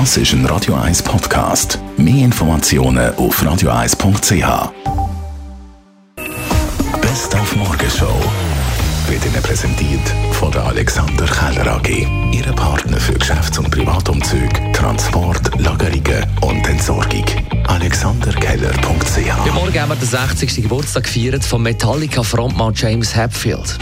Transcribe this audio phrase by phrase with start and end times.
[0.00, 1.78] Das ist ein Radio 1 Podcast.
[1.96, 4.72] Mehr Informationen auf radio1.ch.
[7.00, 8.20] Best auf Morgenshow
[9.06, 10.02] wird Ihnen präsentiert
[10.32, 12.08] von der Alexander Keller AG.
[12.32, 17.24] Ihre Partner für Geschäfts- und Privatumzüge, Transport, Lagerungen und Entsorgung.
[17.68, 20.56] AlexanderKeller.ch Heute Morgen haben wir den 60.
[20.56, 23.78] Geburtstag gefeiert von Metallica-Frontmann James Hetfield.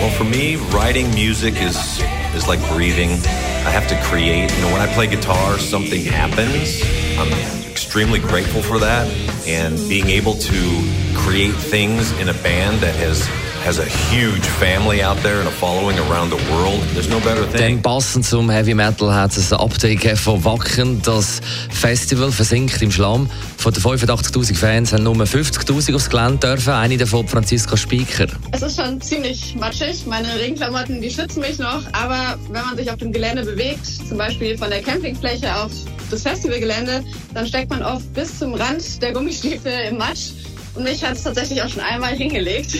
[0.00, 2.00] Well, for me, writing music is
[2.34, 3.10] is like breathing.
[3.10, 4.52] I have to create.
[4.56, 6.82] You know, when I play guitar, something happens.
[7.18, 7.32] I'm
[7.70, 9.08] extremely grateful for that,
[9.46, 13.28] and being able to create things in a band that has
[13.64, 16.80] has a huge family out there and a following around the world.
[16.94, 17.82] There's no better Dann thing.
[17.82, 21.00] passend zum Heavy Metal hat es ein Update von Wacken.
[21.02, 23.28] Das Festival versinkt im Schlamm.
[23.58, 26.72] Von den 85'000 Fans haben nur 50'000 aufs Gelände dürfen.
[26.72, 28.26] Eine davon Franziska Spieker.
[28.52, 30.06] Es ist schon ziemlich matschig.
[30.06, 31.82] Meine Regenklamotten, die schützen mich noch.
[31.92, 35.70] Aber wenn man sich auf dem Gelände bewegt, zum Beispiel von der Campingfläche auf
[36.10, 40.30] das Festivalgelände, dann steckt man oft bis zum Rand der Gummistiefel im Matsch.
[40.74, 42.76] Und mich hat es tatsächlich auch schon einmal hingelegt.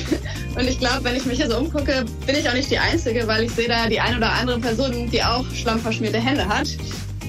[0.56, 3.26] Und ich glaube, wenn ich mich hier so umgucke, bin ich auch nicht die Einzige,
[3.26, 6.68] weil ich sehe da die ein oder andere Person, die auch schlammverschmierte Hände hat.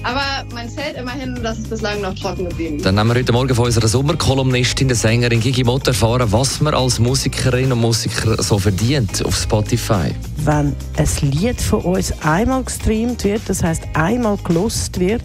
[0.04, 2.82] Aber mein Zelt immerhin, das ist bislang noch trocken geblieben.
[2.82, 6.74] Dann haben wir heute Morgen von unserer Sommerkolumnistin, der Sängerin Gigi Mott, erfahren, was man
[6.74, 10.12] als Musikerin und Musiker so verdient auf Spotify.
[10.38, 15.22] wenn ein Lied von uns einmal gestreamt wird, das heißt einmal gelost wird,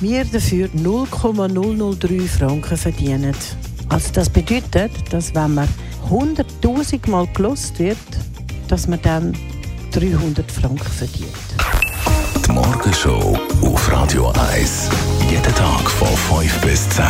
[0.00, 3.34] wir dafür 0,003 Franken verdienen.
[3.88, 5.68] Also das bedeutet, dass wenn man
[6.10, 7.96] 100.000 Mal gelost wird,
[8.68, 9.34] dass man dann
[9.92, 11.28] 300 Franken verdient.
[12.46, 14.88] Die Morgenshow auf Radio 1.
[15.30, 17.04] Jeden Tag von 5 bis 10.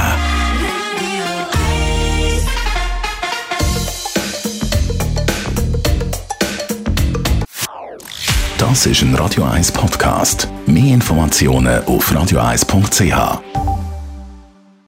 [8.58, 10.48] Das ist ein Radio 1 Podcast.
[10.66, 13.57] Mehr Informationen auf radio1.ch.